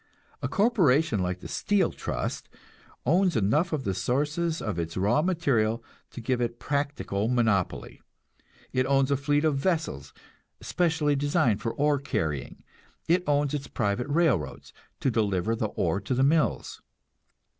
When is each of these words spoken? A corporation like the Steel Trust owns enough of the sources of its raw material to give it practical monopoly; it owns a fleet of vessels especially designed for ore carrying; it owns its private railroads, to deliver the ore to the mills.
A 0.41 0.47
corporation 0.47 1.19
like 1.19 1.41
the 1.41 1.47
Steel 1.47 1.91
Trust 1.91 2.49
owns 3.05 3.35
enough 3.35 3.71
of 3.71 3.83
the 3.83 3.93
sources 3.93 4.59
of 4.59 4.79
its 4.79 4.97
raw 4.97 5.21
material 5.21 5.83
to 6.09 6.19
give 6.21 6.41
it 6.41 6.57
practical 6.57 7.27
monopoly; 7.27 8.01
it 8.73 8.87
owns 8.87 9.11
a 9.11 9.15
fleet 9.15 9.45
of 9.45 9.59
vessels 9.59 10.11
especially 10.59 11.15
designed 11.15 11.61
for 11.61 11.75
ore 11.75 11.99
carrying; 11.99 12.63
it 13.07 13.23
owns 13.27 13.53
its 13.53 13.67
private 13.67 14.07
railroads, 14.07 14.73
to 15.01 15.11
deliver 15.11 15.55
the 15.55 15.67
ore 15.67 16.01
to 16.01 16.15
the 16.15 16.23
mills. 16.23 16.81